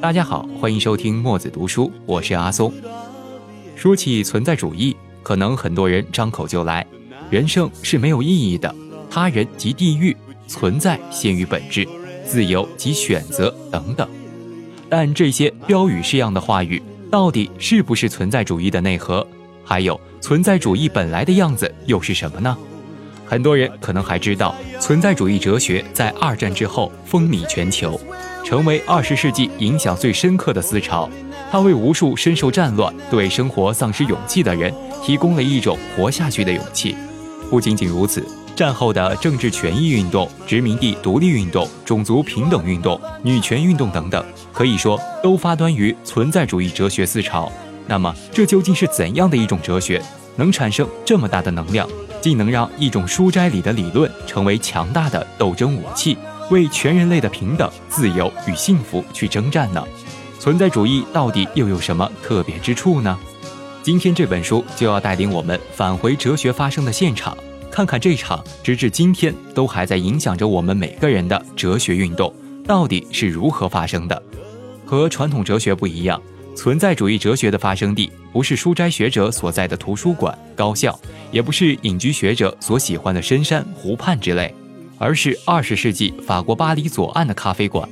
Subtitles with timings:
[0.00, 2.72] 大家好，欢迎收听墨子读书，我是阿松。
[3.76, 6.86] 说起存在主义，可能很多人张口就来：
[7.30, 8.74] 人生是没有意义的，
[9.10, 10.16] 他人即地狱，
[10.46, 11.86] 存在先于本质，
[12.24, 14.08] 自由即选择等等。
[14.88, 19.26] 但这些标语式样的话语，到底是不是存在主义的内核？
[19.62, 22.56] 还有，存在主义本来的样子又是什么呢？
[23.32, 27.98] 很多人可能还知道，存在主义哲学在二战之后风靡全球。
[28.44, 31.08] 成为二十世纪影响最深刻的思潮，
[31.50, 34.70] 它为无数深受战乱、对生活丧失勇气的人
[35.02, 36.94] 提供了一种活下去的勇气。
[37.48, 38.22] 不仅仅如此，
[38.54, 47.50] 战后的政治权益运动、殖民地独立运动、种族平等运动、女权运动等等，可以说都发端于存在主义哲学思潮。
[47.86, 50.02] 那么，这究竟是怎样的一种哲学，
[50.36, 51.88] 能产生这么大的能量，
[52.22, 56.16] 既能让一种书斋里的理论成为强大的斗争武器？
[56.50, 59.84] 为全人类的平等、自由与幸福去征战呢？
[60.38, 63.18] 存在主义到底又有什么特别之处呢？
[63.82, 67.36] 今天这本书就要带领我们返回哲学发生的现场，
[67.70, 72.32] 看看这场直至今天都还在影响着我们每个人的哲学运动
[72.64, 74.22] 到底是如何发生的。
[74.84, 76.20] 和传统哲学不一样，
[76.54, 80.98] 存在主义哲学的发生地不是书斋学者所在的图书馆、高校，
[81.30, 84.54] 也不是隐居学者所喜欢的深山、湖畔之类。
[84.98, 87.88] 而是二十世纪法国巴黎左岸的咖啡馆。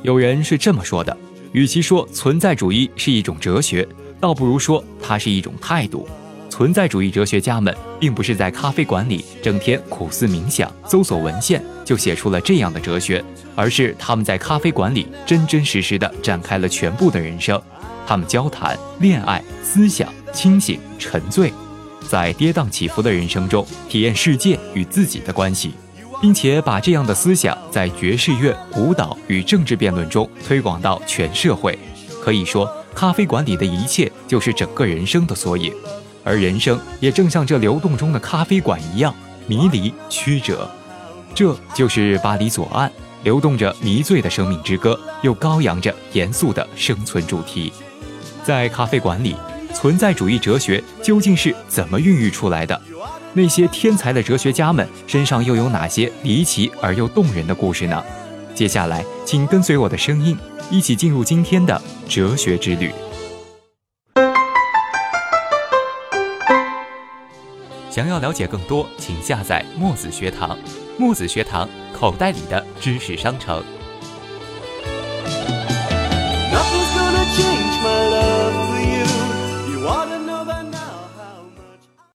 [0.00, 1.14] 有人是这么说的：
[1.52, 3.86] 与其说存在主义是一种哲学，
[4.18, 6.08] 倒不如说它是一种态度。
[6.48, 13.22] 存在主义哲学家们并不是在咖啡馆里整天苦思冥想、搜索文献就写出了这样的哲学，
[13.54, 17.60] 而是他们在咖啡馆里真真实实的展开了全部的人生。
[18.06, 21.52] 他们交谈、恋爱、思想、清醒、沉醉，
[22.08, 25.72] 在跌宕起伏的人生中体验世界与自己的关系。
[26.24, 31.78] 并且把这样的思想在爵士乐、舞蹈与政治辩论中推广到全社会。
[32.22, 35.70] 可以说，咖啡馆里的一切就是整个人生的缩影，
[36.24, 39.14] 而人生也正像这流动中的咖啡馆一样
[39.46, 40.66] 迷离曲折。
[41.34, 42.90] 这就是巴黎左岸，
[43.24, 47.72] 流动着迷醉的生命之歌，又高扬着严肃的生存主题。
[48.44, 49.34] 在咖啡馆里，
[49.74, 52.80] 存在主义哲学究竟是怎么孕育出来的？
[53.32, 58.00] 那些天才的哲学家们身上又有哪些离奇而又动人的故事呢？
[58.54, 60.38] 接下来，请跟随我的声音，
[60.70, 62.92] 一起进入今天的哲学之旅。
[67.94, 70.58] 想要了解更多，请下载墨子学堂。
[70.98, 73.62] 墨子学堂，口袋里的知识商城。